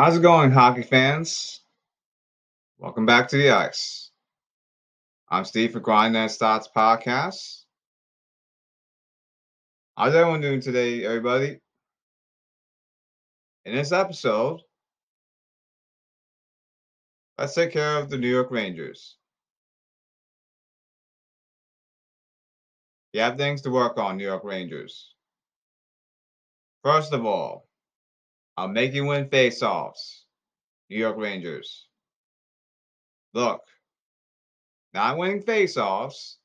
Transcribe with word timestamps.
How's 0.00 0.16
it 0.16 0.22
going, 0.22 0.52
hockey 0.52 0.84
fans? 0.84 1.60
Welcome 2.78 3.04
back 3.04 3.26
to 3.30 3.36
the 3.36 3.50
ice. 3.50 4.12
I'm 5.28 5.44
Steve 5.44 5.72
for 5.72 5.80
Grind 5.80 6.14
That 6.14 6.30
Stats 6.30 6.66
Podcast. 6.72 7.64
How's 9.96 10.14
everyone 10.14 10.40
doing 10.40 10.60
today, 10.60 11.04
everybody? 11.04 11.58
In 13.66 13.74
this 13.74 13.90
episode, 13.90 14.60
let's 17.36 17.54
take 17.54 17.72
care 17.72 17.98
of 17.98 18.08
the 18.08 18.18
New 18.18 18.30
York 18.30 18.52
Rangers. 18.52 19.16
You 23.14 23.22
have 23.22 23.36
things 23.36 23.62
to 23.62 23.70
work 23.70 23.98
on, 23.98 24.16
New 24.16 24.22
York 24.22 24.44
Rangers. 24.44 25.12
First 26.84 27.12
of 27.12 27.26
all, 27.26 27.67
I'll 28.58 28.66
make 28.66 28.92
you 28.92 29.04
win 29.04 29.28
face-offs, 29.28 30.24
New 30.90 30.98
York 30.98 31.16
Rangers. 31.16 31.86
Look, 33.32 33.60
not 34.92 35.16
winning 35.16 35.42
face-offs, 35.42 36.38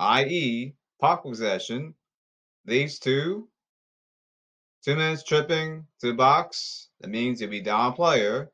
i.e., 0.00 0.74
puck 1.00 1.22
possession, 1.22 1.94
leads 2.66 2.98
to 2.98 3.48
two 4.84 4.96
minutes 4.96 5.22
tripping 5.22 5.86
to 6.00 6.08
the 6.08 6.14
box. 6.14 6.88
That 7.00 7.10
means 7.10 7.40
you'll 7.40 7.50
be 7.50 7.60
down 7.60 7.92
player. 7.92 8.50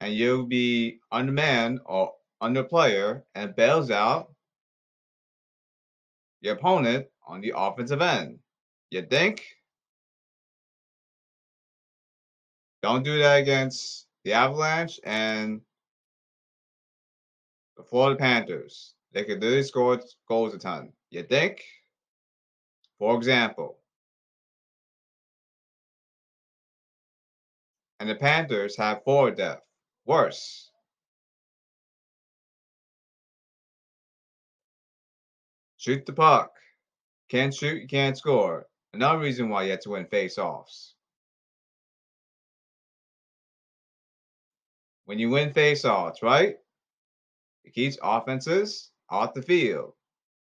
And 0.00 0.14
you'll 0.14 0.46
be 0.46 1.00
undermanned 1.12 1.80
or 1.84 2.14
under 2.40 2.64
player 2.64 3.26
and 3.34 3.54
bails 3.54 3.90
out 3.90 4.32
your 6.40 6.54
opponent 6.54 7.08
on 7.32 7.40
the 7.40 7.54
offensive 7.56 8.02
end. 8.02 8.38
You 8.90 9.00
think? 9.02 9.42
Don't 12.82 13.02
do 13.02 13.18
that 13.20 13.36
against 13.40 14.06
the 14.24 14.34
Avalanche 14.34 15.00
and 15.02 15.62
the 17.78 17.84
Florida 17.84 18.18
Panthers. 18.18 18.94
They 19.12 19.24
could 19.24 19.40
literally 19.40 19.62
score 19.62 19.98
goals 20.28 20.52
a 20.52 20.58
ton. 20.58 20.92
You 21.10 21.22
think? 21.22 21.64
For 22.98 23.16
example, 23.16 23.78
and 27.98 28.10
the 28.10 28.14
Panthers 28.14 28.76
have 28.76 29.04
forward 29.04 29.36
depth. 29.36 29.64
Worse. 30.04 30.70
Shoot 35.78 36.04
the 36.04 36.12
puck. 36.12 36.52
Can't 37.32 37.54
shoot, 37.54 37.80
you 37.80 37.88
can't 37.88 38.18
score. 38.18 38.66
Another 38.92 39.18
reason 39.18 39.48
why 39.48 39.62
you 39.62 39.70
have 39.70 39.80
to 39.80 39.88
win 39.88 40.04
face-offs. 40.04 40.96
When 45.06 45.18
you 45.18 45.30
win 45.30 45.54
face-offs, 45.54 46.22
right? 46.22 46.58
It 47.64 47.72
keeps 47.72 47.96
offenses 48.02 48.90
off 49.08 49.32
the 49.32 49.40
field. 49.40 49.94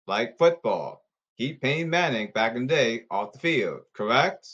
Like 0.06 0.36
football. 0.36 1.02
Keep 1.38 1.62
Peyton 1.62 1.88
Manning 1.88 2.30
back 2.34 2.56
in 2.56 2.66
the 2.66 2.74
day 2.74 3.04
off 3.10 3.32
the 3.32 3.38
field, 3.38 3.80
correct? 3.94 4.46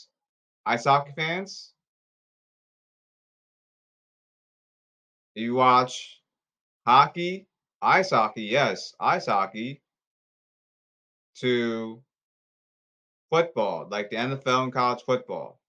Ice 0.65 0.85
hockey 0.85 1.11
fans? 1.17 1.73
You 5.35 5.55
watch 5.55 6.21
hockey, 6.87 7.47
ice 7.81 8.11
hockey, 8.11 8.43
yes, 8.43 8.95
ice 8.97 9.25
hockey, 9.25 9.81
to 11.39 12.01
football, 13.33 13.87
like 13.89 14.11
the 14.11 14.15
NFL 14.15 14.65
and 14.65 14.71
college 14.71 15.01
football. 15.01 15.59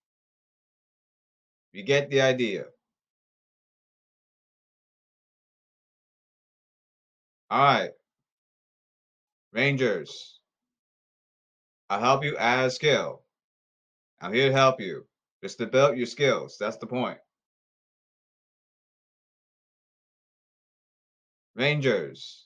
You 1.72 1.82
get 1.82 2.10
the 2.10 2.20
idea. 2.20 2.66
All 7.50 7.58
right. 7.58 7.90
Rangers. 9.54 10.40
I'll 11.88 12.00
help 12.00 12.22
you 12.22 12.36
add 12.36 12.70
skill. 12.70 13.22
I'm 14.20 14.34
here 14.34 14.50
to 14.50 14.54
help 14.54 14.78
you. 14.78 15.06
Just 15.42 15.56
to 15.56 15.66
build 15.66 15.96
your 15.96 16.06
skills. 16.06 16.58
That's 16.60 16.76
the 16.76 16.86
point. 16.86 17.18
Rangers. 21.56 22.44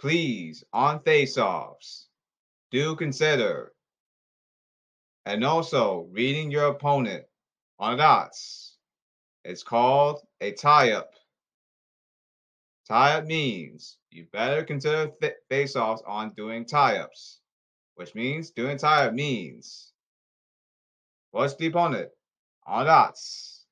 Please, 0.00 0.64
on 0.72 1.00
face-offs 1.00 2.05
do 2.70 2.96
consider. 2.96 3.72
And 5.24 5.44
also 5.44 6.08
reading 6.12 6.50
your 6.50 6.66
opponent 6.66 7.24
on 7.78 7.98
dots. 7.98 8.76
It's 9.44 9.62
called 9.62 10.20
a 10.40 10.52
tie-up. 10.52 11.10
Tie-up 12.88 13.24
means 13.26 13.98
you 14.10 14.26
better 14.32 14.62
consider 14.62 15.10
face-offs 15.48 16.02
on 16.06 16.32
doing 16.34 16.64
tie-ups, 16.64 17.40
which 17.96 18.14
means 18.14 18.50
doing 18.50 18.78
tie-up 18.78 19.12
means 19.14 19.92
what's 21.32 21.54
the 21.56 21.66
opponent 21.66 22.10
on 22.66 22.86
dots 22.86 23.64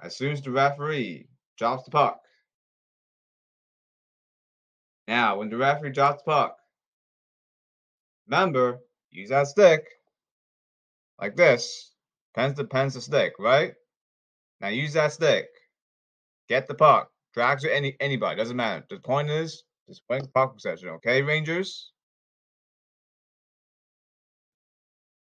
as 0.00 0.16
soon 0.16 0.32
as 0.32 0.42
the 0.42 0.50
referee 0.50 1.26
drops 1.56 1.84
the 1.84 1.90
puck. 1.90 2.20
Now, 5.08 5.38
when 5.38 5.48
the 5.48 5.56
referee 5.56 5.90
drops 5.90 6.22
the 6.22 6.30
puck, 6.30 6.57
Remember, 8.28 8.80
use 9.10 9.30
that 9.30 9.48
stick 9.48 9.86
like 11.20 11.36
this. 11.36 11.92
Pens 12.34 12.56
to 12.58 12.64
pens 12.64 12.94
to 12.94 13.00
stick, 13.00 13.34
right? 13.38 13.72
Now 14.60 14.68
use 14.68 14.92
that 14.92 15.12
stick. 15.12 15.46
Get 16.48 16.66
the 16.66 16.74
puck. 16.74 17.10
Drags 17.34 17.64
or 17.64 17.68
any 17.68 17.96
anybody, 18.00 18.36
doesn't 18.36 18.56
matter. 18.56 18.84
The 18.88 18.98
point 18.98 19.30
is 19.30 19.64
just 19.88 20.02
win 20.08 20.26
puck 20.34 20.54
possession, 20.54 20.88
okay, 20.90 21.22
Rangers? 21.22 21.92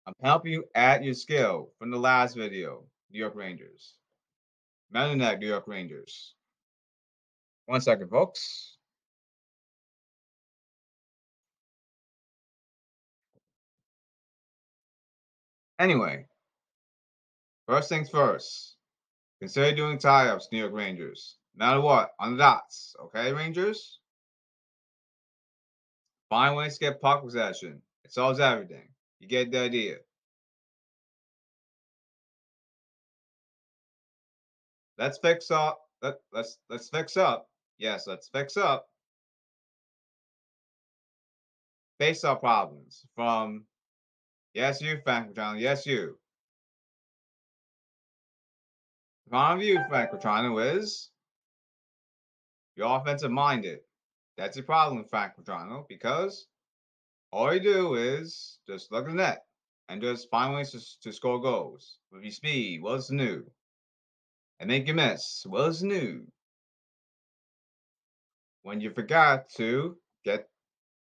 I'm 0.07 0.15
helping 0.23 0.53
you 0.53 0.65
add 0.75 1.05
your 1.05 1.15
skill 1.15 1.71
from 1.79 1.91
the 1.91 1.99
last 1.99 2.35
video, 2.35 2.85
New 3.11 3.19
York 3.19 3.37
Rangers. 3.37 3.95
Melanek, 4.93 5.39
New 5.39 5.47
York 5.47 5.69
Rangers. 5.69 6.35
One 7.67 7.81
second, 7.81 8.09
folks. 8.09 8.77
Anyway, 15.81 16.27
first 17.67 17.89
things 17.89 18.11
first. 18.11 18.77
Consider 19.41 19.75
doing 19.75 19.99
tie-ups, 19.99 20.49
New 20.53 20.59
York 20.59 20.75
Rangers. 20.75 21.37
No 21.57 21.65
matter 21.65 21.81
what, 21.81 22.11
on 22.21 22.33
the 22.33 22.37
dots. 22.37 22.95
Okay, 23.03 23.33
Rangers? 23.33 23.99
Find 26.29 26.55
ways 26.55 26.77
to 26.77 26.85
get 26.85 27.01
puck 27.01 27.25
possession. 27.25 27.81
It 28.05 28.13
solves 28.13 28.41
everything. 28.41 28.89
You 29.21 29.29
get 29.29 29.51
the 29.51 29.61
idea. 29.61 29.97
Let's 34.99 35.17
fix 35.17 35.51
up. 35.51 35.81
Let, 36.03 36.17
let's 36.31 36.59
let's 36.69 36.91
fix 36.91 37.17
up. 37.17 37.49
Yes, 37.79 38.07
let's 38.07 38.29
fix 38.29 38.59
up. 38.59 38.87
Face 41.99 42.23
our 42.23 42.37
problems 42.37 43.07
from 43.15 43.65
Yes, 44.55 44.81
you, 44.81 44.99
Frank 45.05 45.33
Petrano. 45.33 45.61
Yes, 45.61 45.87
you. 45.87 46.19
The 49.27 49.31
problem 49.31 49.61
you, 49.61 49.81
Frank 49.89 50.11
Petrano, 50.11 50.77
is 50.77 51.11
you're 52.77 52.97
offensive 52.97 53.31
minded. 53.31 53.81
That's 54.37 54.57
your 54.57 54.65
problem, 54.65 55.05
Frank 55.05 55.35
Petrano, 55.39 55.87
because 55.89 56.47
all 57.31 57.55
you 57.55 57.61
do 57.61 57.95
is 57.95 58.59
just 58.67 58.91
look 58.91 59.05
at 59.05 59.11
the 59.11 59.17
net 59.17 59.45
and 59.89 60.03
just 60.03 60.31
find 60.31 60.55
ways 60.55 60.71
to, 60.73 60.81
to 61.03 61.13
score 61.13 61.41
goals. 61.41 61.99
With 62.11 62.23
your 62.25 62.33
speed, 62.33 62.83
what's 62.83 63.11
new? 63.11 63.45
And 64.59 64.69
make 64.69 64.89
you 64.89 64.95
miss, 64.95 65.45
what's 65.47 65.83
new? 65.83 66.27
When 68.63 68.81
you 68.81 68.91
forgot 68.91 69.49
to 69.57 69.97
get, 70.25 70.49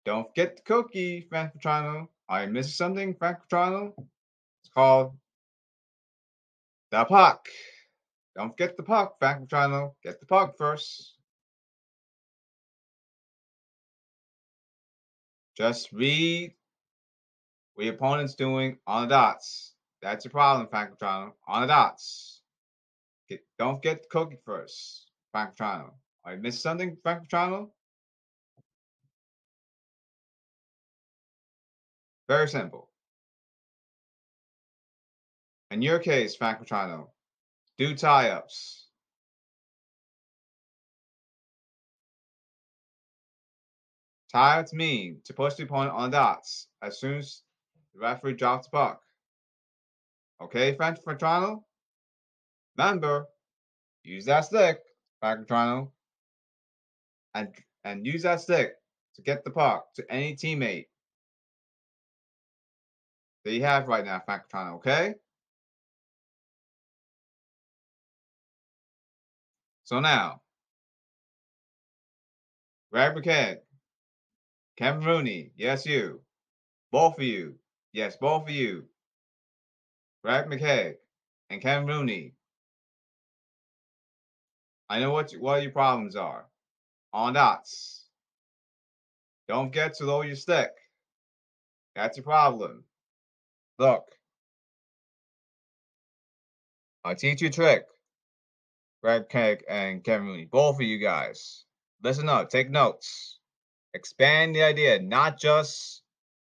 don't 0.05 0.27
forget 0.29 0.57
the 0.57 0.63
cookie, 0.63 1.27
Frank 1.29 1.53
You 2.31 2.49
missing 2.49 2.73
something, 2.73 3.15
Frank 3.15 3.39
Petrano? 3.49 3.93
It's 4.63 4.73
called 4.75 5.17
the 6.91 7.05
puck. 7.05 7.47
Don't 8.37 8.51
forget 8.51 8.77
the 8.77 8.83
puck, 8.83 9.17
Frank 9.19 9.49
Petrano. 9.49 9.93
Get 10.03 10.21
the 10.21 10.27
puck 10.27 10.57
first. 10.59 11.15
Just 15.57 15.93
read 15.93 16.53
what 17.75 17.85
your 17.85 17.95
opponent's 17.95 18.35
doing 18.35 18.79
on 18.87 19.03
the 19.03 19.15
dots. 19.15 19.75
That's 20.03 20.25
your 20.25 20.33
problem, 20.33 20.69
Frank 20.69 20.99
Petrano. 20.99 21.33
On 21.49 21.63
the 21.63 21.69
dots. 21.69 22.43
Get, 23.29 23.41
don't 23.59 23.77
forget 23.77 24.03
the 24.03 24.09
cookie 24.11 24.39
first, 24.45 25.11
Frank 25.33 25.57
Petrano. 25.57 25.93
I 26.25 26.35
missing 26.37 26.61
something, 26.61 26.97
Frank 27.03 27.29
Petrano? 27.29 27.71
Very 32.29 32.49
simple. 32.49 32.89
In 35.71 35.83
your 35.83 35.99
case, 35.99 36.35
Frank 36.35 36.59
Petrino, 36.59 37.09
do 37.79 37.95
tie-ups. 37.95 38.87
Tie-ups 44.33 44.73
mean 44.73 45.21
to 45.25 45.33
push 45.33 45.55
the 45.55 45.65
opponent 45.65 45.95
on 45.95 46.11
the 46.11 46.17
dots 46.17 46.69
as 46.83 47.01
soon 47.01 47.19
as 47.19 47.43
the 47.95 48.01
referee 48.01 48.35
drops 48.35 48.67
the 48.67 48.71
puck. 48.71 49.01
Okay, 50.41 50.75
Frank 50.75 51.03
Petrino? 51.03 51.63
Remember, 52.77 53.27
use 54.03 54.25
that 54.27 54.45
stick, 54.45 54.81
Frank 55.21 55.47
Petrino, 55.47 55.91
and, 57.35 57.55
and 57.85 58.07
use 58.07 58.23
that 58.23 58.41
stick 58.41 58.75
to 59.15 59.23
get 59.23 59.45
the 59.45 59.51
puck 59.51 59.95
to 59.95 60.05
any 60.11 60.35
teammate 60.35 60.87
that 63.47 63.53
you 63.53 63.63
have 63.63 63.87
right 63.87 64.05
now, 64.05 64.21
Petrino, 64.29 64.75
okay? 64.75 65.15
So 69.85 70.01
now, 70.01 70.41
Greg 72.91 73.15
McKegg, 73.15 73.59
Kevin 74.77 75.05
Rooney, 75.05 75.53
yes, 75.57 75.87
you. 75.87 76.23
Both 76.91 77.19
of 77.19 77.23
you, 77.23 77.55
yes, 77.93 78.17
both 78.17 78.43
of 78.43 78.51
you. 78.51 78.87
Greg 80.25 80.47
McKegg 80.47 80.95
and 81.49 81.63
Kevin 81.63 81.87
Rooney. 81.87 82.33
I 84.91 84.99
know 84.99 85.13
what, 85.13 85.31
what 85.39 85.63
your 85.63 85.71
problems 85.71 86.17
are. 86.17 86.47
On 87.13 87.35
dots. 87.35 88.09
Don't 89.47 89.69
forget 89.69 89.95
to 89.95 90.05
lower 90.05 90.25
your 90.25 90.35
stick. 90.35 90.73
That's 91.95 92.17
your 92.17 92.25
problem. 92.25 92.83
Look. 93.79 94.05
I'll 97.05 97.15
teach 97.15 97.41
you 97.41 97.49
a 97.49 97.51
trick. 97.51 97.85
Greg 99.03 99.29
Keg 99.29 99.63
and 99.69 100.03
Kevin 100.03 100.27
Rooney, 100.27 100.47
both 100.47 100.77
of 100.77 100.83
you 100.83 100.99
guys, 100.99 101.65
listen 102.03 102.29
up, 102.29 102.51
take 102.51 102.71
notes. 102.71 103.39
Expand 103.95 104.55
the 104.55 104.63
idea, 104.65 105.01
not 105.01 105.39
just 105.39 106.03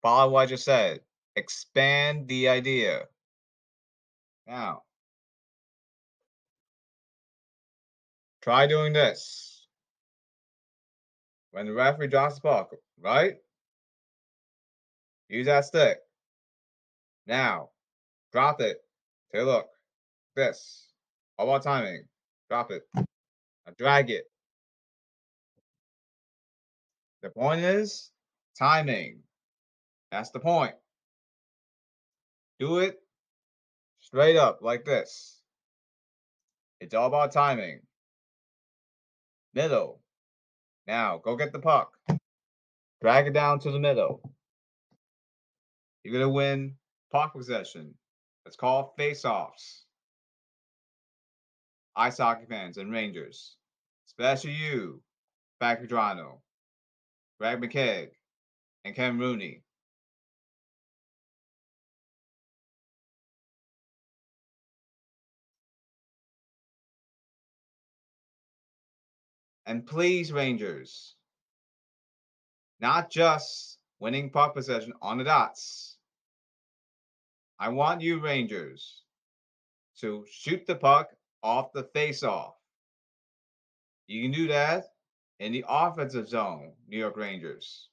follow 0.02 0.32
what 0.32 0.40
I 0.40 0.46
just 0.46 0.64
said. 0.64 1.00
Expand 1.36 2.26
the 2.26 2.48
idea. 2.48 3.04
Now, 4.46 4.82
try 8.42 8.66
doing 8.66 8.92
this. 8.92 9.66
When 11.52 11.66
the 11.66 11.72
referee 11.72 12.08
drops 12.08 12.36
the 12.36 12.40
puck, 12.40 12.74
right? 13.00 13.36
Use 15.28 15.46
that 15.46 15.64
stick. 15.64 15.98
Now, 17.26 17.70
drop 18.32 18.60
it. 18.60 18.78
Take 19.32 19.42
a 19.42 19.44
look. 19.44 19.66
This. 20.34 20.88
All 21.38 21.48
about 21.48 21.62
timing. 21.62 22.04
Drop 22.48 22.70
it. 22.70 22.82
Now 22.94 23.72
drag 23.78 24.10
it. 24.10 24.24
The 27.22 27.30
point 27.30 27.60
is 27.60 28.10
timing. 28.58 29.20
That's 30.10 30.30
the 30.30 30.40
point. 30.40 30.74
Do 32.58 32.78
it 32.78 32.98
straight 34.00 34.36
up 34.36 34.60
like 34.62 34.84
this. 34.84 35.40
It's 36.80 36.94
all 36.94 37.06
about 37.06 37.32
timing. 37.32 37.80
Middle. 39.54 40.00
Now 40.86 41.18
go 41.18 41.36
get 41.36 41.52
the 41.52 41.58
puck. 41.58 41.92
Drag 43.00 43.26
it 43.26 43.32
down 43.32 43.60
to 43.60 43.70
the 43.70 43.78
middle. 43.78 44.20
You're 46.02 46.12
going 46.12 46.24
to 46.24 46.28
win 46.28 46.74
puck 47.10 47.34
possession. 47.34 47.94
It's 48.46 48.56
called 48.56 48.90
face-offs 48.96 49.84
ice 51.96 52.18
hockey 52.18 52.46
fans 52.48 52.78
and 52.78 52.90
Rangers, 52.90 53.56
especially 54.08 54.52
you, 54.52 55.02
Frank 55.58 55.80
Petrino, 55.80 56.40
Greg 57.38 57.60
McKegg, 57.60 58.10
and 58.84 58.94
Ken 58.94 59.18
Rooney. 59.18 59.62
And 69.66 69.86
please, 69.86 70.32
Rangers, 70.32 71.14
not 72.80 73.10
just 73.10 73.78
winning 74.00 74.30
puck 74.30 74.54
possession 74.54 74.94
on 75.00 75.18
the 75.18 75.24
dots. 75.24 75.89
I 77.60 77.68
want 77.68 78.00
you, 78.00 78.20
Rangers, 78.20 79.02
to 80.00 80.24
shoot 80.32 80.66
the 80.66 80.76
puck 80.76 81.10
off 81.42 81.74
the 81.74 81.82
face 81.92 82.22
off. 82.22 82.54
You 84.06 84.22
can 84.22 84.30
do 84.30 84.48
that 84.48 84.84
in 85.40 85.52
the 85.52 85.66
offensive 85.68 86.26
zone, 86.26 86.72
New 86.88 86.96
York 86.96 87.18
Rangers. 87.18 87.90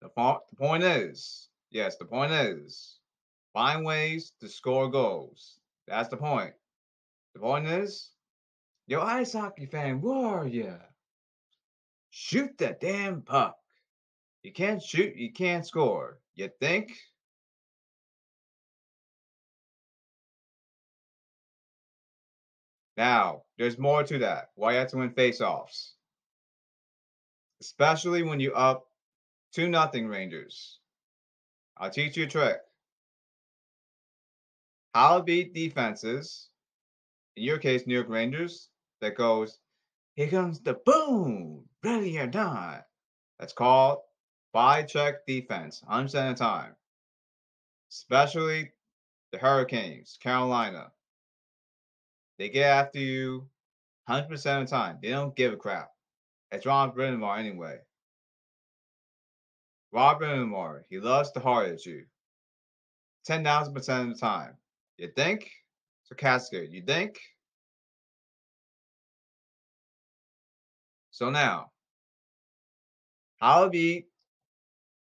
The, 0.00 0.08
the 0.08 0.56
point 0.56 0.82
is, 0.82 1.50
yes, 1.70 1.98
the 1.98 2.04
point 2.04 2.32
is, 2.32 2.98
find 3.52 3.84
ways 3.84 4.32
to 4.40 4.48
score 4.48 4.90
goals. 4.90 5.60
That's 5.86 6.08
the 6.08 6.16
point. 6.16 6.54
The 7.34 7.40
point 7.40 7.68
is, 7.68 8.10
yo, 8.88 9.02
ice 9.02 9.34
hockey 9.34 9.66
fan, 9.66 10.00
where 10.00 10.16
are 10.16 10.48
you? 10.48 10.74
Shoot 12.10 12.58
the 12.58 12.76
damn 12.80 13.22
puck. 13.22 13.56
You 14.42 14.52
can't 14.52 14.82
shoot, 14.82 15.14
you 15.14 15.32
can't 15.32 15.64
score. 15.64 16.18
You 16.34 16.50
think? 16.60 16.92
Now, 22.96 23.42
there's 23.58 23.78
more 23.78 24.02
to 24.04 24.18
that. 24.18 24.50
Why 24.54 24.72
you 24.72 24.78
have 24.78 24.88
to 24.88 24.98
win 24.98 25.10
face-offs. 25.10 25.94
Especially 27.60 28.22
when 28.22 28.40
you 28.40 28.52
up 28.54 28.86
2 29.54 29.68
nothing 29.68 30.06
Rangers. 30.06 30.78
I'll 31.76 31.90
teach 31.90 32.16
you 32.16 32.24
a 32.24 32.28
trick. 32.28 32.58
How 34.94 35.18
to 35.18 35.24
beat 35.24 35.54
defenses, 35.54 36.48
in 37.36 37.44
your 37.44 37.58
case, 37.58 37.86
New 37.86 37.94
York 37.94 38.08
Rangers, 38.10 38.68
that 39.00 39.16
goes, 39.16 39.58
here 40.16 40.28
comes 40.28 40.60
the 40.60 40.74
boom, 40.84 41.64
ready 41.82 42.18
or 42.18 42.26
not. 42.26 42.84
That's 43.40 43.54
called 43.54 44.00
body 44.52 44.84
check 44.86 45.26
defense, 45.26 45.82
100% 45.88 46.04
of 46.04 46.12
the 46.12 46.34
time. 46.34 46.74
Especially 47.90 48.70
the 49.32 49.38
Hurricanes, 49.38 50.18
Carolina. 50.22 50.92
They 52.38 52.48
get 52.48 52.66
after 52.66 52.98
you 52.98 53.48
100% 54.08 54.30
of 54.30 54.40
the 54.68 54.70
time. 54.70 54.98
They 55.02 55.10
don't 55.10 55.36
give 55.36 55.52
a 55.52 55.56
crap. 55.56 55.90
It's 56.50 56.66
Rod 56.66 56.94
Brind'Amour 56.94 57.38
anyway. 57.38 57.78
Rod 59.92 60.20
Brind'Amour, 60.20 60.82
he 60.88 60.98
loves 60.98 61.30
to 61.32 61.40
hard 61.40 61.70
at 61.70 61.86
you. 61.86 62.04
10,000% 63.28 63.76
of 63.76 64.08
the 64.08 64.14
time. 64.14 64.56
You 64.96 65.08
think? 65.08 65.50
Sarcastic. 66.04 66.70
You 66.72 66.82
think? 66.82 67.20
So 71.10 71.30
now, 71.30 71.70
how 73.36 73.64
to 73.64 73.70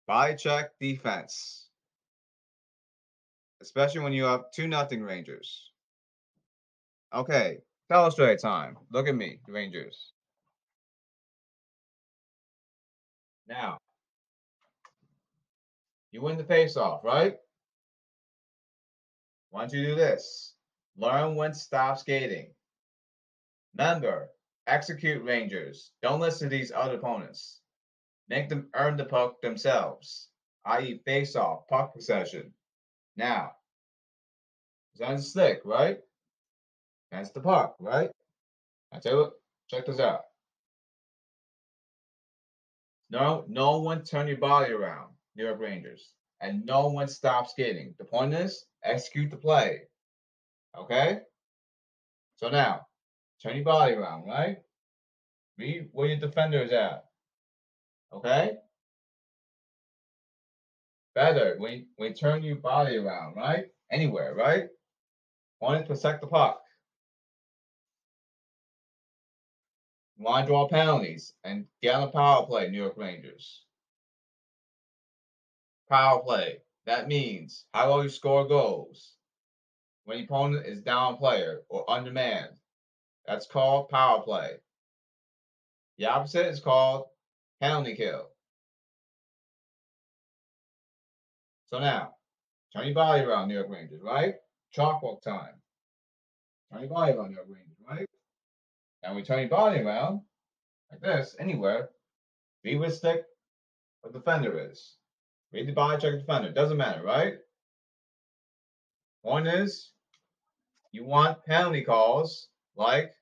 body 0.06 0.36
check 0.36 0.70
defense, 0.80 1.68
especially 3.62 4.00
when 4.00 4.12
you're 4.12 4.28
up 4.28 4.52
2 4.52 4.66
nothing 4.68 5.02
Rangers. 5.02 5.70
Okay, 7.14 7.58
straight 8.10 8.40
time. 8.40 8.76
Look 8.90 9.08
at 9.08 9.14
me, 9.14 9.38
Rangers. 9.46 10.12
Now, 13.48 13.78
you 16.12 16.20
win 16.20 16.36
the 16.36 16.44
face-off, 16.44 17.04
right? 17.04 17.36
Why 19.50 19.60
don't 19.60 19.72
you 19.72 19.84
do 19.86 19.94
this? 19.94 20.54
Learn 20.96 21.34
when 21.34 21.52
to 21.52 21.58
stop 21.58 21.98
skating. 21.98 22.48
Remember, 23.76 24.28
execute 24.66 25.22
Rangers. 25.22 25.92
Don't 26.02 26.20
listen 26.20 26.48
to 26.48 26.56
these 26.56 26.72
other 26.74 26.94
opponents. 26.94 27.60
Make 28.28 28.48
them 28.48 28.68
earn 28.74 28.96
the 28.96 29.04
puck 29.04 29.40
themselves, 29.42 30.28
i.e. 30.64 31.00
face-off, 31.04 31.68
puck 31.68 31.94
possession. 31.94 32.52
Now, 33.16 33.52
sounds 34.96 35.32
slick, 35.32 35.60
right? 35.64 35.98
That's 37.12 37.30
the 37.30 37.40
puck, 37.40 37.76
right? 37.78 38.10
I 38.92 38.98
tell 38.98 39.16
you 39.16 39.32
check 39.68 39.86
this 39.86 40.00
out. 40.00 40.22
No, 43.10 43.44
no 43.46 43.78
one 43.78 44.02
turn 44.02 44.26
your 44.26 44.38
body 44.38 44.72
around, 44.72 45.10
New 45.36 45.44
York 45.44 45.60
Rangers. 45.60 46.10
And 46.40 46.66
no 46.66 46.88
one 46.88 47.08
stop 47.08 47.48
skating. 47.48 47.94
The 47.98 48.04
point 48.04 48.34
is, 48.34 48.66
execute 48.82 49.30
the 49.30 49.36
play. 49.36 49.82
Okay? 50.76 51.20
So 52.36 52.48
now, 52.48 52.86
turn 53.42 53.56
your 53.56 53.64
body 53.64 53.94
around, 53.94 54.26
right? 54.26 54.58
Read 55.58 55.88
where 55.92 56.08
your 56.08 56.18
defender 56.18 56.62
is 56.62 56.72
at. 56.72 57.04
Okay? 58.14 58.56
better 61.14 61.54
when, 61.58 61.86
when 61.96 62.10
you 62.10 62.14
turn 62.14 62.42
your 62.42 62.56
body 62.56 62.96
around, 62.96 63.36
right? 63.36 63.66
Anywhere, 63.90 64.34
right? 64.34 64.64
Want 65.60 65.80
to 65.80 65.94
protect 65.94 66.20
the 66.20 66.26
puck. 66.26 66.60
Want 70.18 70.46
to 70.46 70.50
draw 70.50 70.68
penalties 70.68 71.34
and 71.44 71.66
get 71.82 71.94
on 71.94 72.04
a 72.04 72.08
power 72.08 72.46
play, 72.46 72.68
New 72.68 72.78
York 72.78 72.96
Rangers. 72.96 73.64
Power 75.88 76.20
play. 76.22 76.58
That 76.86 77.08
means 77.08 77.64
how 77.72 77.88
well 77.88 78.02
you 78.02 78.08
score 78.08 78.46
goals 78.46 79.14
when 80.04 80.18
the 80.18 80.24
opponent 80.24 80.66
is 80.66 80.82
down 80.82 81.16
player 81.16 81.62
or 81.68 81.88
undermanned. 81.90 82.56
That's 83.26 83.46
called 83.46 83.88
power 83.88 84.22
play. 84.22 84.56
The 85.98 86.06
opposite 86.06 86.46
is 86.46 86.60
called 86.60 87.06
penalty 87.60 87.94
kill. 87.94 88.28
So 91.66 91.78
now, 91.78 92.14
turn 92.74 92.86
your 92.86 92.94
body 92.94 93.22
around, 93.22 93.48
New 93.48 93.54
York 93.54 93.68
Rangers, 93.68 94.00
right? 94.02 94.34
Chalk 94.72 95.02
walk 95.02 95.22
time. 95.22 95.54
Turn 96.72 96.82
your 96.82 96.90
body 96.90 97.12
around, 97.12 97.30
New 97.30 97.36
York 97.36 97.48
Rangers, 97.48 97.76
right? 97.88 98.06
And 99.02 99.16
we 99.16 99.22
turn 99.22 99.40
your 99.40 99.48
body 99.48 99.80
around 99.80 100.20
like 100.90 101.00
this, 101.00 101.36
anywhere. 101.38 101.90
Be 102.62 102.76
with 102.76 102.94
stick 102.94 103.24
the 104.04 104.10
defender 104.10 104.70
is. 104.70 104.96
Read 105.52 105.68
the 105.68 105.72
body, 105.72 106.00
check 106.00 106.12
the 106.12 106.18
defender. 106.18 106.52
Doesn't 106.52 106.76
matter, 106.76 107.02
right? 107.02 107.34
One 109.22 109.46
is 109.46 109.90
you 110.92 111.04
want 111.04 111.44
penalty 111.44 111.82
calls 111.82 112.48
like 112.76 113.12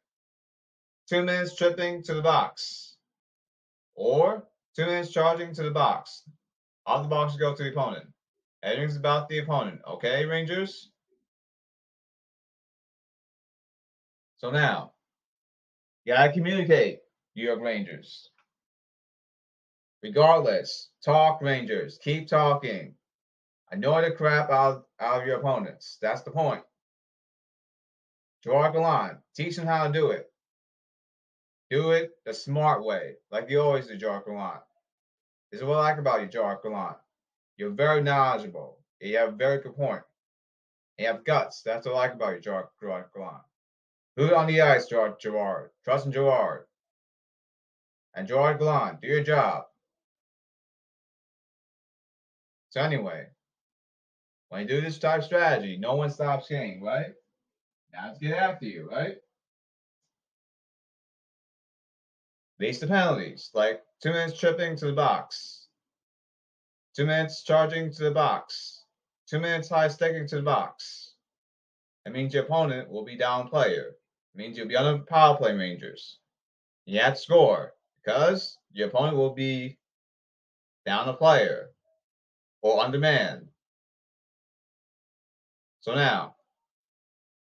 two 1.09 1.23
minutes 1.23 1.57
tripping 1.57 2.03
to 2.03 2.15
the 2.15 2.23
box 2.23 2.92
or 3.95 4.49
two 4.75 4.87
minutes 4.87 5.11
charging 5.11 5.55
to 5.55 5.63
the 5.63 5.71
box. 5.71 6.23
All 6.87 7.03
the 7.03 7.09
boxes 7.09 7.39
go 7.39 7.55
to 7.55 7.63
the 7.63 7.71
opponent. 7.71 8.07
Everything's 8.63 8.97
about 8.97 9.29
the 9.29 9.39
opponent. 9.39 9.81
Okay, 9.89 10.25
Rangers? 10.25 10.91
So 14.39 14.51
now, 14.51 14.93
you 16.05 16.15
gotta 16.15 16.33
communicate, 16.33 17.01
New 17.37 17.45
York 17.45 17.61
Rangers. 17.61 18.31
Regardless, 20.03 20.91
talk, 21.05 21.41
Rangers. 21.43 21.99
Keep 22.03 22.27
talking. 22.27 22.95
Annoy 23.71 24.03
the 24.03 24.11
crap 24.11 24.51
out, 24.51 24.87
out 25.01 25.21
of 25.21 25.27
your 25.27 25.39
opponents. 25.39 25.99
That's 26.03 26.23
the 26.23 26.33
point. 26.33 26.63
Draw 28.43 28.73
a 28.73 28.79
line. 28.79 29.19
Teach 29.37 29.55
them 29.55 29.67
how 29.67 29.87
to 29.87 29.93
do 29.93 30.11
it. 30.11 30.32
Do 31.73 31.93
it 31.93 32.11
the 32.27 32.35
smart 32.35 32.85
way, 32.85 33.15
like 33.31 33.49
you 33.49 33.59
always 33.59 33.87
do, 33.87 33.97
Gerard 33.97 34.27
Gallant. 34.27 34.61
This 35.51 35.63
is 35.63 35.67
what 35.67 35.79
I 35.79 35.89
like 35.89 35.99
about 35.99 36.21
you, 36.21 36.27
Gerard 36.27 36.59
Gallant. 36.63 36.99
You're 37.57 37.71
very 37.71 38.03
knowledgeable. 38.03 38.77
You 39.01 39.17
have 39.17 39.31
a 39.31 39.37
very 39.37 39.63
good 39.63 39.75
point. 39.75 40.03
You 40.99 41.07
have 41.07 41.25
guts. 41.25 41.63
That's 41.63 41.87
what 41.87 41.95
I 41.95 41.99
like 42.01 42.13
about 42.13 42.35
you, 42.35 42.41
Gerard 42.41 42.67
Gallant. 42.79 43.43
Boot 44.19 44.35
on 44.35 44.49
the 44.49 44.61
ice, 44.61 44.87
Gerard, 44.87 45.19
Gerard. 45.19 45.71
Trust 45.83 46.05
in 46.05 46.13
Gerard. 46.13 46.67
And 48.15 48.29
Gerard 48.29 48.59
Gallant, 48.59 49.01
do 49.01 49.09
your 49.09 49.23
job. 49.23 49.65
So 52.69 52.83
anyway, 52.83 53.29
when 54.51 54.61
you 54.61 54.69
do 54.69 54.83
this 54.83 54.99
type 54.99 55.23
strategy, 55.23 55.79
no 55.79 55.95
one 55.95 56.11
stops 56.11 56.49
getting, 56.49 56.83
right? 56.83 57.15
Now 57.95 58.09
let's 58.09 58.19
get 58.19 58.37
after 58.37 58.67
you, 58.67 58.91
right? 58.91 59.17
Base 62.63 62.79
the 62.79 62.87
penalties, 62.87 63.51
like 63.55 63.83
two 64.01 64.13
minutes 64.13 64.39
tripping 64.39 64.77
to 64.77 64.87
the 64.87 64.93
box, 64.93 65.67
two 66.95 67.05
minutes 67.05 67.43
charging 67.43 67.91
to 67.91 68.05
the 68.05 68.13
box, 68.13 68.85
two 69.29 69.41
minutes 69.41 69.69
high 69.69 69.89
sticking 69.89 70.29
to 70.29 70.37
the 70.37 70.43
box. 70.43 71.15
It 72.07 72.13
means 72.13 72.33
your 72.33 72.45
opponent 72.45 72.89
will 72.89 73.05
be 73.05 73.17
down 73.17 73.49
player. 73.49 73.97
It 74.33 74.39
means 74.39 74.57
you'll 74.57 74.69
be 74.69 74.77
on 74.77 74.97
the 74.97 75.05
power 75.07 75.37
play 75.37 75.57
Rangers. 75.57 76.21
You 76.87 77.01
have 77.01 77.15
to 77.15 77.21
score 77.21 77.73
because 77.97 78.57
your 78.71 78.87
opponent 78.87 79.17
will 79.17 79.35
be 79.35 79.77
down 80.87 81.09
a 81.09 81.15
player 81.15 81.71
or 82.61 82.81
on 82.81 82.93
demand. 82.93 83.49
So 85.81 85.97
now, 85.97 86.37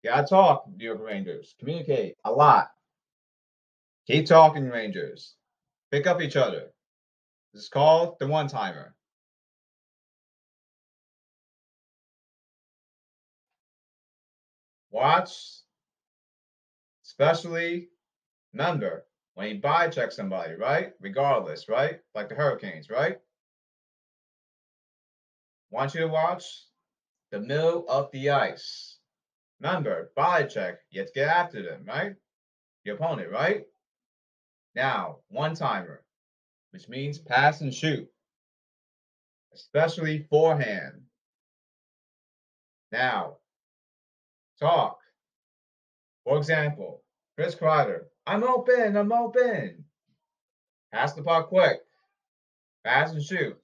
you 0.01 0.11
gotta 0.11 0.25
talk, 0.25 0.63
New 0.73 0.85
York 0.85 1.01
Rangers. 1.01 1.55
Communicate 1.59 2.15
a 2.23 2.31
lot. 2.31 2.71
Keep 4.09 4.25
talking, 4.25 4.67
Rangers. 4.67 5.35
Pick 5.91 6.07
up 6.07 6.19
each 6.19 6.35
other. 6.35 6.71
This 7.53 7.63
is 7.63 7.69
called 7.69 8.17
the 8.17 8.25
one 8.25 8.47
timer. 8.47 8.95
Watch, 14.89 15.29
especially 17.05 17.89
remember 18.51 19.05
when 19.35 19.49
you 19.49 19.61
body 19.61 19.91
check 19.91 20.11
somebody, 20.11 20.55
right? 20.55 20.93
Regardless, 20.99 21.69
right? 21.69 21.99
Like 22.15 22.29
the 22.29 22.35
Hurricanes, 22.35 22.89
right? 22.89 23.19
Want 25.69 25.93
you 25.93 26.01
to 26.01 26.07
watch 26.07 26.63
the 27.29 27.39
middle 27.39 27.87
of 27.87 28.09
the 28.11 28.31
ice. 28.31 28.97
Remember, 29.61 30.11
body 30.15 30.47
check, 30.47 30.79
you 30.89 31.01
have 31.01 31.09
to 31.09 31.13
get 31.13 31.27
after 31.27 31.61
them, 31.61 31.85
right? 31.85 32.15
Your 32.83 32.95
opponent, 32.95 33.31
right? 33.31 33.65
Now, 34.75 35.17
one 35.29 35.55
timer, 35.55 36.03
which 36.71 36.87
means 36.87 37.17
pass 37.17 37.61
and 37.61 37.73
shoot, 37.73 38.07
especially 39.53 40.27
forehand. 40.29 41.01
Now, 42.91 43.37
talk. 44.59 44.99
For 46.23 46.37
example, 46.37 47.03
Chris 47.35 47.55
Kreider, 47.55 48.05
I'm 48.25 48.43
open, 48.43 48.95
I'm 48.95 49.11
open. 49.11 49.85
Pass 50.91 51.13
the 51.13 51.23
puck 51.23 51.49
quick. 51.49 51.79
Pass 52.83 53.11
and 53.11 53.23
shoot. 53.23 53.57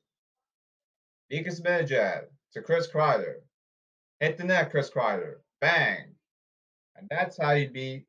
Mika 1.30 1.50
Zibanejad 1.50 2.26
to 2.54 2.62
Chris 2.62 2.88
Kreider. 2.88 3.36
Hit 4.20 4.38
the 4.38 4.44
net, 4.44 4.72
Chris 4.72 4.90
Kreider. 4.90 5.36
Bang. 5.60 6.16
And 6.96 7.08
that's 7.10 7.38
how 7.42 7.52
you 7.52 7.70
beat 7.70 8.06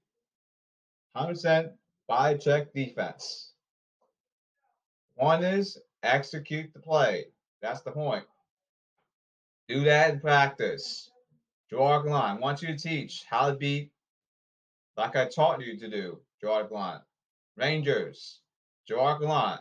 100% 1.16 1.72
body 2.08 2.38
check 2.38 2.72
defense. 2.72 3.52
One 5.14 5.42
is 5.42 5.78
execute 6.02 6.72
the 6.72 6.80
play. 6.80 7.26
That's 7.62 7.82
the 7.82 7.90
point. 7.90 8.24
Do 9.68 9.84
that 9.84 10.14
in 10.14 10.20
practice. 10.20 11.10
Draw 11.70 12.02
a 12.02 12.04
line. 12.04 12.36
I 12.36 12.40
want 12.40 12.62
you 12.62 12.68
to 12.68 12.78
teach 12.78 13.24
how 13.28 13.50
to 13.50 13.56
beat 13.56 13.90
like 14.96 15.16
I 15.16 15.28
taught 15.28 15.60
you 15.60 15.76
to 15.78 15.88
do. 15.88 16.20
Draw 16.40 16.62
a 16.62 16.68
line. 16.72 17.00
Rangers, 17.56 18.40
draw 18.86 19.16
a 19.16 19.18
line. 19.18 19.58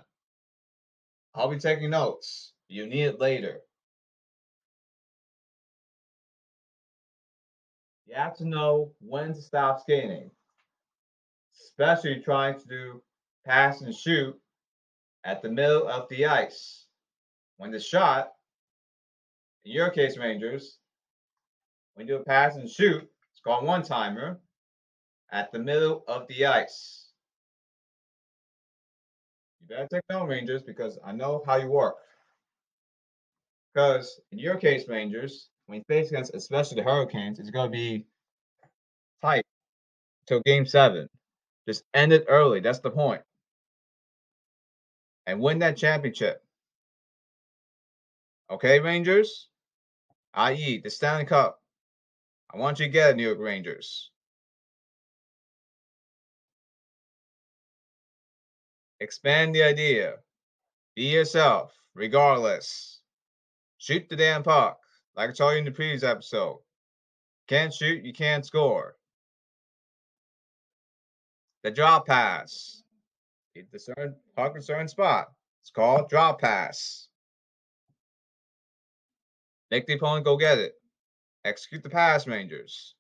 I'll 1.33 1.49
be 1.49 1.57
taking 1.57 1.89
notes. 1.89 2.53
You 2.67 2.85
need 2.85 3.03
it 3.03 3.19
later. 3.19 3.61
You 8.05 8.15
have 8.15 8.35
to 8.37 8.45
know 8.45 8.91
when 8.99 9.33
to 9.33 9.41
stop 9.41 9.81
skating, 9.81 10.29
especially 11.77 12.21
trying 12.21 12.59
to 12.59 12.67
do 12.67 13.01
pass 13.45 13.81
and 13.81 13.93
shoot 13.93 14.35
at 15.23 15.41
the 15.41 15.49
middle 15.49 15.87
of 15.87 16.07
the 16.09 16.25
ice. 16.25 16.85
When 17.57 17.71
the 17.71 17.79
shot, 17.79 18.31
in 19.65 19.71
your 19.71 19.89
case, 19.89 20.17
Rangers, 20.17 20.77
when 21.93 22.07
you 22.07 22.15
do 22.15 22.21
a 22.21 22.25
pass 22.25 22.55
and 22.55 22.69
shoot, 22.69 23.01
it's 23.01 23.41
called 23.43 23.65
one 23.65 23.83
timer 23.83 24.39
at 25.31 25.51
the 25.51 25.59
middle 25.59 26.03
of 26.07 26.27
the 26.27 26.45
ice. 26.45 27.09
You 29.61 29.67
better 29.67 29.87
take 29.91 30.01
note, 30.09 30.27
Rangers, 30.27 30.61
because 30.63 30.99
I 31.03 31.11
know 31.11 31.43
how 31.45 31.55
you 31.57 31.69
work. 31.69 31.95
Because 33.73 34.21
in 34.31 34.39
your 34.39 34.55
case, 34.55 34.87
Rangers, 34.87 35.49
when 35.65 35.79
you 35.79 35.83
face 35.87 36.09
against 36.09 36.35
especially 36.35 36.75
the 36.81 36.89
Hurricanes, 36.89 37.39
it's 37.39 37.49
going 37.49 37.71
to 37.71 37.77
be 37.77 38.05
tight 39.21 39.43
till 40.27 40.41
game 40.41 40.65
seven. 40.65 41.09
Just 41.67 41.83
end 41.93 42.13
it 42.13 42.25
early. 42.27 42.59
That's 42.59 42.79
the 42.79 42.91
point. 42.91 43.21
And 45.25 45.39
win 45.39 45.59
that 45.59 45.77
championship. 45.77 46.43
Okay, 48.49 48.79
Rangers? 48.79 49.47
I.e., 50.33 50.81
the 50.83 50.89
Stanley 50.89 51.25
Cup. 51.25 51.61
I 52.53 52.57
want 52.57 52.79
you 52.79 52.85
to 52.85 52.91
get 52.91 53.11
it, 53.11 53.15
New 53.15 53.23
York 53.23 53.39
Rangers. 53.39 54.11
Expand 58.99 59.55
the 59.55 59.63
idea. 59.63 60.15
Be 60.95 61.03
yourself, 61.03 61.73
regardless. 61.95 63.01
Shoot 63.77 64.07
the 64.09 64.15
damn 64.15 64.43
puck. 64.43 64.79
Like 65.15 65.29
I 65.29 65.33
told 65.33 65.53
you 65.53 65.59
in 65.59 65.65
the 65.65 65.71
previous 65.71 66.03
episode. 66.03 66.59
Can't 67.47 67.73
shoot, 67.73 68.03
you 68.03 68.13
can't 68.13 68.45
score. 68.45 68.95
The 71.65 71.71
drop 71.71 72.05
pass. 72.05 72.83
Hit 73.55 73.71
the 73.71 73.79
certain 73.79 74.13
a 74.37 74.61
certain 74.61 74.87
spot. 74.87 75.31
It's 75.63 75.71
called 75.71 76.11
drop 76.11 76.39
pass. 76.39 77.07
Make 79.71 79.87
the 79.87 79.93
opponent 79.93 80.25
go 80.25 80.37
get 80.37 80.59
it. 80.59 80.73
Execute 81.43 81.81
the 81.81 81.89
pass, 81.89 82.27
Rangers. 82.27 82.93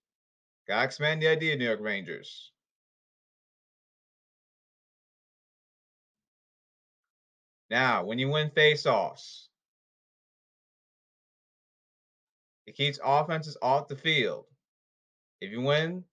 Gotta 0.67 0.83
expand 0.83 1.21
the 1.21 1.27
idea, 1.27 1.55
New 1.55 1.65
York 1.65 1.79
Rangers. 1.79 2.53
Now, 7.69 8.03
when 8.03 8.17
you 8.17 8.29
win 8.29 8.49
face-offs, 8.49 9.49
it 12.65 12.75
keeps 12.75 12.97
offenses 13.03 13.57
off 13.61 13.87
the 13.87 13.95
field. 13.95 14.45
If 15.39 15.51
you 15.51 15.61
win 15.61 16.03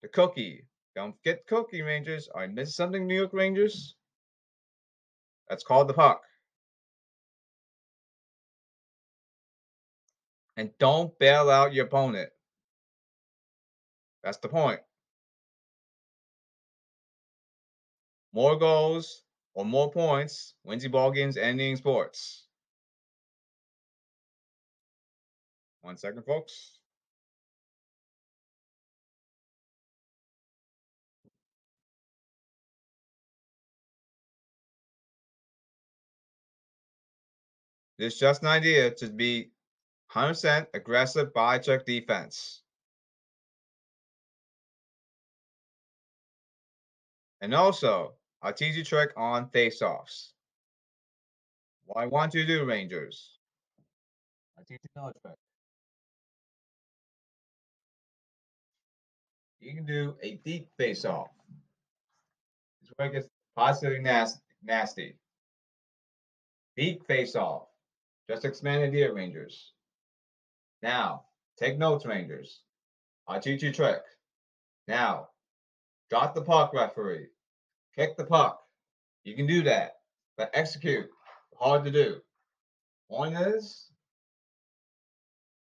the 0.00 0.08
cookie, 0.08 0.64
don't 0.98 1.16
forget 1.16 1.46
cookie, 1.46 1.82
Rangers. 1.82 2.28
I 2.34 2.48
missing 2.48 2.72
something, 2.72 3.06
New 3.06 3.14
York 3.14 3.32
Rangers? 3.32 3.94
That's 5.48 5.62
called 5.62 5.88
the 5.88 5.94
puck. 5.94 6.22
And 10.56 10.76
don't 10.80 11.16
bail 11.20 11.50
out 11.50 11.72
your 11.72 11.86
opponent. 11.86 12.30
That's 14.24 14.38
the 14.38 14.48
point. 14.48 14.80
More 18.32 18.58
goals 18.58 19.22
or 19.54 19.64
more 19.64 19.92
points 19.92 20.54
wins 20.64 20.82
you 20.82 20.90
ball 20.90 21.12
games 21.12 21.36
ending 21.36 21.76
sports. 21.76 22.48
One 25.82 25.96
second, 25.96 26.24
folks. 26.24 26.77
Is 37.98 38.16
just 38.16 38.42
an 38.42 38.48
idea 38.48 38.92
to 38.92 39.08
be 39.08 39.50
100% 40.12 40.66
aggressive 40.72 41.34
body 41.34 41.62
check 41.62 41.84
defense. 41.84 42.62
And 47.40 47.54
also, 47.54 48.14
I'll 48.42 48.52
teach 48.52 48.76
you 48.76 48.82
a 48.82 48.84
trick 48.84 49.10
on 49.16 49.48
face-offs. 49.50 50.32
What 51.86 52.00
I 52.00 52.06
want 52.06 52.34
you 52.34 52.42
to 52.42 52.46
do, 52.46 52.64
Rangers. 52.64 53.38
I'll 54.56 54.64
teach 54.64 54.78
you 54.82 54.90
another 54.94 55.14
trick. 55.24 55.34
You 59.60 59.74
can 59.74 59.86
do 59.86 60.14
a 60.22 60.34
deep 60.44 60.68
face-off. 60.78 61.30
This 62.80 62.90
is 62.90 62.92
where 62.96 63.08
it 63.08 63.12
gets 63.12 63.28
positively 63.56 64.00
nas 64.00 64.40
nasty. 64.62 65.16
Deep 66.76 67.04
face-off. 67.06 67.67
Just 68.28 68.44
expand 68.44 68.82
the 68.82 68.86
idea, 68.86 69.12
Rangers. 69.12 69.72
Now, 70.82 71.24
take 71.58 71.78
notes, 71.78 72.04
Rangers. 72.04 72.60
I'll 73.26 73.40
teach 73.40 73.62
you 73.62 73.70
a 73.70 73.72
trick. 73.72 74.02
Now, 74.86 75.28
drop 76.10 76.34
the 76.34 76.42
puck, 76.42 76.72
referee. 76.74 77.28
Kick 77.96 78.16
the 78.16 78.24
puck. 78.24 78.60
You 79.24 79.34
can 79.34 79.46
do 79.46 79.62
that. 79.64 79.96
But 80.36 80.50
execute. 80.54 81.08
Hard 81.58 81.84
to 81.84 81.90
do. 81.90 82.20
One 83.08 83.34
is 83.34 83.90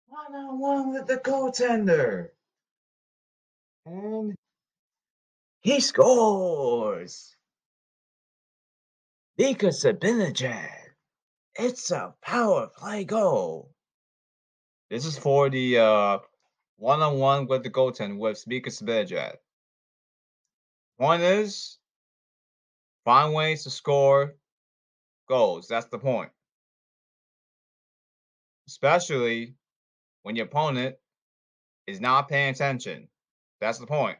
one 0.07 0.35
on 0.35 0.59
one 0.59 0.91
with 0.91 1.07
the 1.07 1.17
goaltender. 1.17 2.29
And 3.85 4.35
he 5.61 5.79
scores. 5.79 7.35
Mika 9.37 9.67
Zibanejad. 9.67 10.78
It's 11.55 11.91
a 11.91 12.13
power 12.21 12.67
play 12.67 13.03
goal. 13.03 13.71
This 14.89 15.05
is 15.05 15.17
for 15.17 15.49
the 15.49 15.77
uh, 15.77 16.19
one-on-one 16.77 17.47
with 17.47 17.63
the 17.63 17.69
goaltender 17.69 18.17
with 18.17 18.47
Mika 18.47 18.69
Zibanejad. 18.69 19.35
One 20.97 21.21
is 21.21 21.77
find 23.05 23.33
ways 23.33 23.63
to 23.63 23.69
score 23.69 24.35
goals. 25.27 25.67
That's 25.67 25.87
the 25.87 25.99
point. 25.99 26.31
Especially 28.67 29.55
when 30.23 30.35
your 30.35 30.45
opponent 30.45 30.95
is 31.87 31.99
not 31.99 32.29
paying 32.29 32.51
attention. 32.51 33.07
That's 33.61 33.79
the 33.79 33.87
point. 33.87 34.17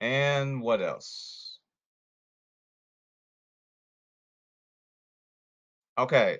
And 0.00 0.60
what 0.60 0.82
else? 0.82 1.58
Okay. 5.98 6.38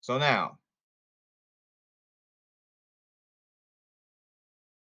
So 0.00 0.18
now, 0.18 0.58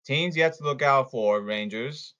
teams 0.06 0.36
you 0.36 0.44
have 0.44 0.58
to 0.58 0.64
look 0.64 0.82
out 0.82 1.12
for, 1.12 1.42
Rangers, 1.42 2.14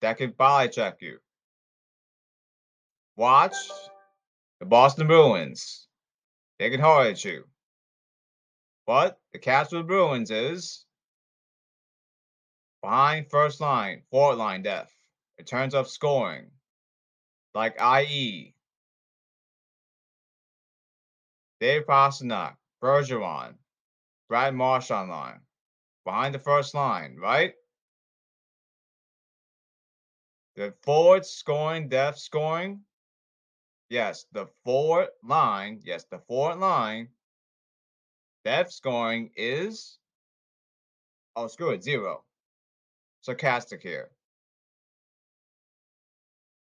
that 0.00 0.18
can 0.18 0.30
body 0.30 0.68
check 0.68 0.98
you. 1.00 1.18
Watch 3.16 3.54
the 4.60 4.66
Boston 4.66 5.06
Bruins. 5.06 5.88
They 6.58 6.70
can 6.70 6.80
hard 6.80 7.08
at 7.08 7.24
you. 7.24 7.44
But 8.86 9.18
the 9.32 9.38
catch 9.38 9.72
with 9.72 9.86
Bruins 9.86 10.30
is 10.30 10.84
behind 12.82 13.30
first 13.30 13.60
line, 13.60 14.02
forward 14.10 14.36
line 14.36 14.62
depth. 14.62 14.92
It 15.38 15.46
turns 15.46 15.74
up 15.74 15.86
scoring. 15.86 16.50
Like 17.54 17.80
IE. 17.80 18.54
Dave 21.60 21.86
Pastrnak, 21.86 22.56
Bergeron, 22.82 23.54
Brad 24.28 24.54
Marchand 24.54 25.10
line, 25.10 25.40
Behind 26.04 26.34
the 26.34 26.40
first 26.40 26.74
line, 26.74 27.16
right? 27.16 27.54
The 30.56 30.74
forward 30.82 31.24
scoring, 31.24 31.88
depth 31.88 32.18
scoring. 32.18 32.80
Yes, 33.88 34.26
the 34.32 34.46
forward 34.64 35.08
line. 35.22 35.80
Yes, 35.84 36.04
the 36.10 36.18
forward 36.18 36.58
line. 36.58 37.08
Depth 38.44 38.72
scoring 38.72 39.30
is. 39.36 39.98
Oh, 41.36 41.46
screw 41.46 41.70
it, 41.70 41.84
zero. 41.84 42.24
Sarcastic 43.22 43.82
here. 43.82 44.10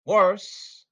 Worse. 0.04 0.84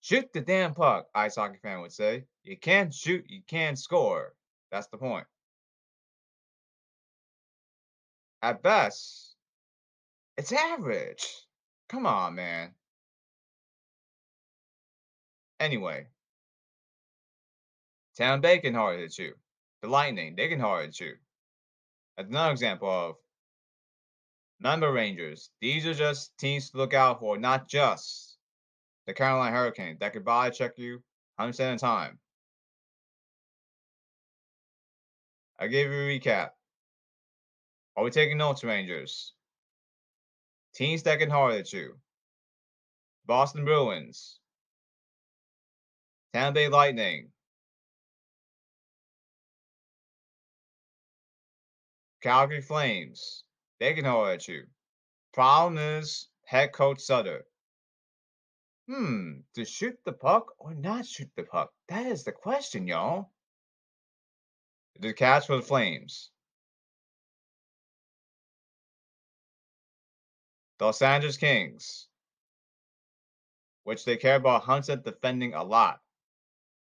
Shoot 0.00 0.32
the 0.32 0.40
damn 0.40 0.74
puck, 0.74 1.06
ice 1.14 1.36
hockey 1.36 1.58
fan 1.62 1.82
would 1.82 1.92
say. 1.92 2.24
You 2.42 2.56
can't 2.56 2.92
shoot, 2.94 3.24
you 3.28 3.42
can't 3.46 3.78
score. 3.78 4.34
That's 4.72 4.86
the 4.86 4.96
point. 4.96 5.26
At 8.40 8.62
best, 8.62 9.34
it's 10.38 10.52
average. 10.52 11.26
Come 11.88 12.06
on, 12.06 12.36
man. 12.36 12.70
Anyway, 15.60 16.06
Tampa 18.16 18.40
Bay 18.40 18.58
can 18.60 18.74
hard 18.74 19.00
hit 19.00 19.18
you. 19.18 19.34
The 19.82 19.88
Lightning, 19.88 20.36
they 20.36 20.48
can 20.48 20.60
hard 20.60 20.86
hit 20.86 21.00
you. 21.00 21.14
That's 22.18 22.30
another 22.30 22.50
example 22.50 22.90
of 22.90 23.14
number 24.58 24.90
Rangers. 24.90 25.50
These 25.60 25.86
are 25.86 25.94
just 25.94 26.36
teams 26.36 26.70
to 26.70 26.76
look 26.76 26.92
out 26.92 27.20
for, 27.20 27.38
not 27.38 27.68
just 27.68 28.38
the 29.06 29.14
Carolina 29.14 29.54
Hurricanes 29.54 30.00
that 30.00 30.12
could 30.12 30.24
body 30.24 30.50
check 30.50 30.72
you 30.78 31.00
100% 31.38 31.48
of 31.50 31.56
the 31.56 31.76
time. 31.76 32.18
I 35.60 35.68
gave 35.68 35.92
you 35.92 35.96
a 35.96 36.18
recap. 36.18 36.50
Are 37.96 38.02
we 38.02 38.10
taking 38.10 38.38
notes, 38.38 38.64
Rangers? 38.64 39.34
Teams 40.74 41.04
that 41.04 41.20
can 41.20 41.30
hard 41.30 41.54
at 41.54 41.72
you. 41.72 41.94
Boston 43.26 43.64
Bruins. 43.64 44.40
Tampa 46.34 46.54
Bay 46.54 46.68
Lightning. 46.68 47.28
Calgary 52.22 52.60
Flames. 52.60 53.44
They 53.78 53.94
can 53.94 54.04
hard 54.04 54.36
at 54.36 54.48
you. 54.48 54.64
Problem 55.32 55.78
is 55.78 56.28
head 56.44 56.72
coach 56.72 57.00
Sutter. 57.00 57.44
Hmm, 58.88 59.40
to 59.54 59.64
shoot 59.64 59.98
the 60.04 60.12
puck 60.12 60.54
or 60.58 60.74
not 60.74 61.06
shoot 61.06 61.30
the 61.36 61.42
puck? 61.42 61.72
That 61.88 62.06
is 62.06 62.24
the 62.24 62.32
question, 62.32 62.88
y'all. 62.88 63.30
The 64.98 65.12
catch 65.12 65.46
for 65.46 65.56
the 65.56 65.62
Flames. 65.62 66.30
The 70.78 70.86
Los 70.86 71.02
Angeles 71.02 71.36
Kings, 71.36 72.08
which 73.84 74.04
they 74.04 74.16
care 74.16 74.36
about 74.36 74.62
Hunter 74.62 74.96
defending 74.96 75.54
a 75.54 75.62
lot. 75.62 76.00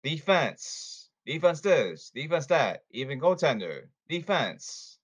Defense. 0.04 1.10
Defense 1.26 1.62
this. 1.62 2.12
Defense 2.12 2.46
that. 2.48 2.84
Even 2.92 3.20
goaltender. 3.20 3.88
Defense. 4.08 5.00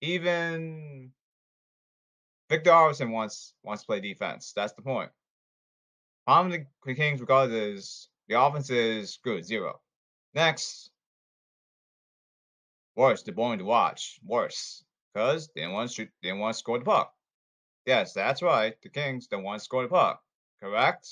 Even 0.00 1.12
Viktor 2.48 2.70
Arvidsson 2.70 3.10
wants 3.10 3.52
wants 3.62 3.82
to 3.82 3.86
play 3.86 4.00
defense. 4.00 4.52
That's 4.54 4.72
the 4.72 4.82
point. 4.82 5.10
Problem 6.26 6.66
the 6.84 6.94
Kings 6.94 7.20
is 7.20 8.08
the 8.28 8.40
offense 8.40 8.70
is 8.70 9.18
good, 9.24 9.44
zero. 9.44 9.80
Next, 10.34 10.90
worse, 12.96 13.22
they're 13.22 13.34
boring 13.34 13.58
to 13.58 13.64
watch. 13.64 14.20
Worse, 14.24 14.84
because 15.12 15.48
they 15.54 15.62
didn't 15.62 15.72
want 15.72 15.90
to 15.90 15.94
shoot, 15.94 16.10
they 16.22 16.28
didn't 16.28 16.40
want 16.40 16.54
to 16.54 16.58
score 16.58 16.78
the 16.78 16.84
puck. 16.84 17.12
Yes, 17.86 18.12
that's 18.12 18.42
right. 18.42 18.74
The 18.82 18.90
Kings 18.90 19.26
don't 19.26 19.42
want 19.42 19.60
to 19.60 19.64
score 19.64 19.82
the 19.82 19.88
puck. 19.88 20.22
Correct? 20.60 21.08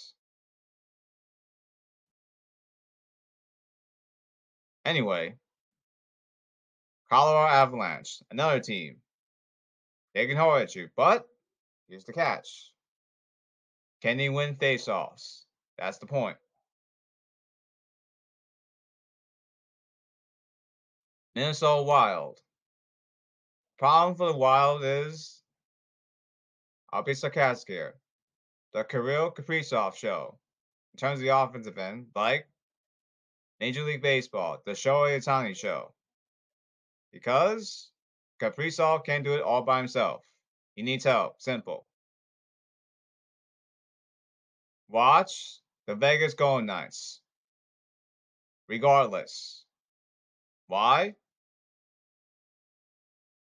Anyway, 4.84 5.34
Colorado 7.10 7.54
Avalanche, 7.54 8.22
another 8.30 8.60
team. 8.60 8.96
They 10.14 10.26
can 10.26 10.36
hold 10.36 10.62
at 10.62 10.74
you, 10.74 10.88
but 10.96 11.26
here's 11.88 12.04
the 12.04 12.12
catch. 12.12 12.72
Can 14.02 14.16
they 14.16 14.28
win 14.28 14.56
faceoffs? 14.56 15.44
That's 15.78 15.98
the 15.98 16.06
point. 16.06 16.36
Minnesota 21.34 21.82
Wild. 21.82 22.40
Problem 23.78 24.16
for 24.16 24.32
the 24.32 24.38
Wild 24.38 24.82
is, 24.82 25.42
I'll 26.90 27.02
be 27.02 27.12
sarcastic 27.12 27.68
here. 27.68 27.94
The 28.72 28.84
Kirill 28.84 29.30
Kaprizov 29.30 29.96
show, 29.96 30.38
in 30.94 30.98
terms 30.98 31.18
of 31.18 31.24
the 31.24 31.36
offensive 31.36 31.76
end, 31.76 32.06
like 32.14 32.48
Major 33.60 33.82
League 33.82 34.02
Baseball, 34.02 34.62
the 34.64 34.72
Shohei 34.72 35.18
Ohtani 35.18 35.54
show. 35.54 35.92
Because 37.16 37.92
Kaprizov 38.42 39.06
can't 39.06 39.24
do 39.24 39.32
it 39.32 39.40
all 39.40 39.62
by 39.62 39.78
himself. 39.78 40.22
He 40.74 40.82
needs 40.82 41.02
help. 41.02 41.40
Simple. 41.40 41.86
Watch 44.90 45.60
the 45.86 45.94
Vegas 45.94 46.34
Golden 46.34 46.66
Knights. 46.66 47.22
Regardless. 48.68 49.64
Why? 50.66 51.14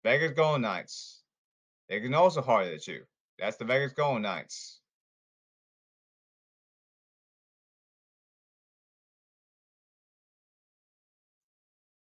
Vegas 0.03 0.32
Golden 0.32 0.63
Knights. 0.63 1.21
They 1.89 1.99
can 1.99 2.15
also 2.15 2.41
hard 2.41 2.73
at 2.73 2.88
you. 2.88 3.03
That's 3.38 3.58
the 3.58 3.65
Vegas 3.65 3.93
Golden 3.93 4.23
Knights. 4.23 4.79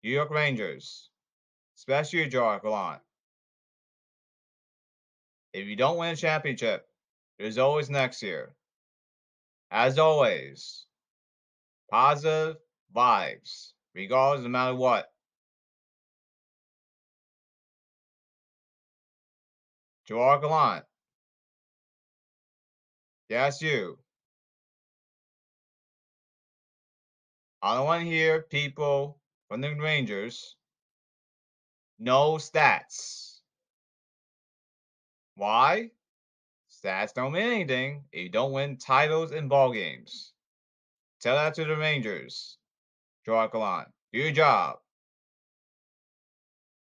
New 0.02 0.10
York 0.10 0.30
Rangers. 0.30 1.10
Especially 1.86 2.26
Gerard 2.26 2.62
Gallant. 2.62 3.02
If 5.52 5.66
you 5.66 5.76
don't 5.76 5.98
win 5.98 6.14
a 6.14 6.16
championship, 6.16 6.88
there's 7.38 7.58
always 7.58 7.90
next 7.90 8.22
year. 8.22 8.54
As 9.70 9.98
always, 9.98 10.86
positive 11.90 12.56
vibes, 12.96 13.72
regardless 13.94 14.44
no 14.44 14.48
matter 14.48 14.74
what. 14.74 15.12
Gerard 20.06 20.40
Gallant. 20.40 20.86
Yes, 23.28 23.60
you. 23.60 23.98
I 27.60 27.74
don't 27.74 27.84
want 27.84 28.04
to 28.04 28.10
hear 28.10 28.40
people 28.40 29.18
from 29.48 29.60
the 29.60 29.74
Rangers 29.74 30.56
no 31.98 32.34
stats. 32.34 33.40
Why? 35.36 35.90
Stats 36.70 37.14
don't 37.14 37.32
mean 37.32 37.42
anything 37.42 38.04
if 38.12 38.22
you 38.22 38.28
don't 38.28 38.52
win 38.52 38.76
titles 38.76 39.32
in 39.32 39.48
ball 39.48 39.72
games. 39.72 40.32
Tell 41.20 41.36
that 41.36 41.54
to 41.54 41.64
the 41.64 41.76
Rangers. 41.76 42.58
Gerard 43.24 43.52
Gallant. 43.52 43.88
Do 44.12 44.18
your 44.18 44.32
job. 44.32 44.76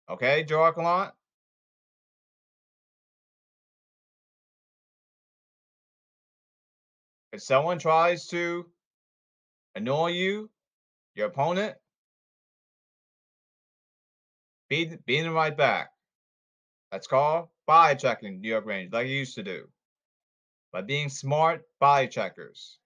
Okay, 0.10 0.44
Gerard 0.44 0.76
Gallant? 0.76 1.14
If 7.32 7.42
someone 7.42 7.80
tries 7.80 8.28
to 8.28 8.66
annoy 9.76 10.12
you, 10.12 10.50
your 11.16 11.28
opponent, 11.28 11.76
be, 14.70 14.98
being 15.06 15.30
right 15.32 15.56
back. 15.56 15.90
That's 16.92 17.08
called 17.08 17.50
body 17.68 17.98
checking 17.98 18.42
New 18.42 18.50
York 18.50 18.66
Rangers, 18.66 18.94
like 18.94 19.08
you 19.08 19.16
used 19.16 19.36
to 19.36 19.44
do. 19.44 19.68
By 20.72 20.82
being 20.82 21.10
smart 21.10 21.64
body 21.80 22.08
checkers. 22.08 22.78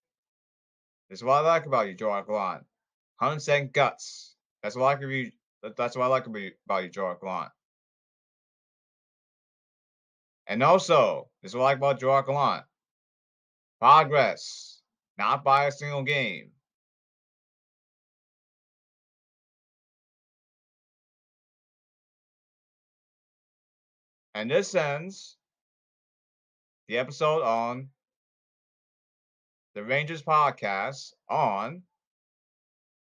This 1.09 1.19
is 1.19 1.23
what 1.23 1.43
I 1.43 1.47
like 1.47 1.65
about 1.65 1.87
you, 1.87 1.95
Gerard 1.95 2.27
Gallant. 2.27 2.63
100% 3.21 3.73
guts. 3.73 4.35
That's 4.61 4.75
what 4.75 4.83
I 4.83 4.85
like 4.87 4.99
about 4.99 5.09
you. 5.09 5.31
That's 5.75 5.95
what 5.95 6.05
I 6.05 6.07
like 6.07 6.27
about 6.27 6.83
you, 6.83 6.89
Gerard 6.89 7.17
Gallant. 7.21 7.51
And 10.47 10.63
also, 10.63 11.29
this 11.41 11.51
is 11.51 11.55
what 11.55 11.63
I 11.63 11.65
like 11.65 11.77
about 11.77 11.99
Gerard 11.99 12.25
Gallant. 12.27 12.63
Progress, 13.79 14.81
not 15.17 15.43
by 15.43 15.65
a 15.65 15.71
single 15.71 16.03
game. 16.03 16.51
And 24.39 24.49
this 24.49 24.73
ends 24.73 25.35
the 26.87 26.97
episode 26.97 27.41
on 27.41 27.89
the 29.75 29.83
Rangers 29.83 30.21
podcast 30.21 31.11
on 31.29 31.81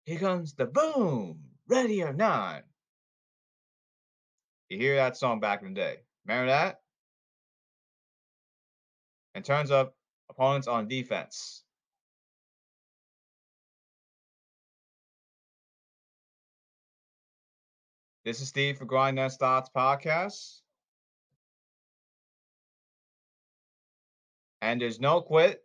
Here 0.04 0.20
Comes 0.20 0.54
the 0.54 0.66
Boom, 0.66 1.40
Ready 1.66 2.04
or 2.04 2.12
Not. 2.12 2.62
You 4.68 4.78
hear 4.78 4.94
that 4.94 5.16
song 5.16 5.40
back 5.40 5.62
in 5.62 5.74
the 5.74 5.80
day. 5.80 5.96
Remember 6.26 6.46
that? 6.52 6.78
In 9.34 9.42
terms 9.42 9.72
of 9.72 9.90
opponents 10.30 10.68
on 10.68 10.86
defense. 10.86 11.64
This 18.24 18.40
is 18.40 18.46
Steve 18.46 18.78
for 18.78 18.84
Grind 18.84 19.18
Thoughts 19.18 19.70
Podcast. 19.76 20.60
And 24.66 24.80
there's 24.80 24.98
no 24.98 25.20
quit, 25.20 25.62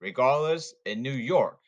regardless, 0.00 0.74
in 0.86 1.02
New 1.02 1.10
York. 1.10 1.58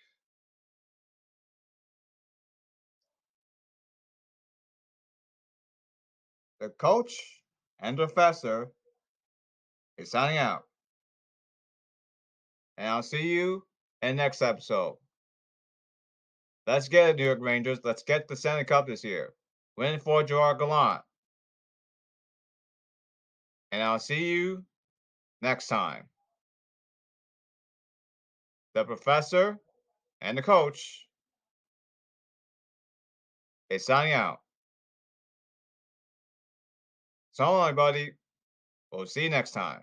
The 6.60 6.68
coach 6.68 7.42
and 7.80 7.96
professor 7.96 8.68
is 9.98 10.12
signing 10.12 10.38
out. 10.38 10.62
And 12.78 12.88
I'll 12.88 13.02
see 13.02 13.34
you 13.34 13.64
in 14.02 14.14
next 14.14 14.40
episode. 14.40 14.96
Let's 16.68 16.88
get 16.88 17.10
it, 17.10 17.16
New 17.16 17.24
York 17.24 17.40
Rangers. 17.40 17.80
Let's 17.82 18.04
get 18.04 18.28
the 18.28 18.36
Stanley 18.36 18.64
Cup 18.64 18.86
this 18.86 19.02
year. 19.02 19.34
Win 19.76 19.98
for 19.98 20.22
Gerard 20.22 20.60
Gallant. 20.60 21.02
And 23.72 23.82
I'll 23.82 23.98
see 23.98 24.30
you 24.30 24.64
next 25.42 25.66
time 25.66 26.08
the 28.76 28.84
professor, 28.84 29.58
and 30.20 30.36
the 30.36 30.42
coach 30.42 31.08
is 33.70 33.86
signing 33.86 34.12
out. 34.12 34.40
So 37.32 37.44
long, 37.44 37.62
everybody. 37.70 38.12
We'll 38.92 39.06
see 39.06 39.24
you 39.24 39.30
next 39.30 39.52
time. 39.52 39.80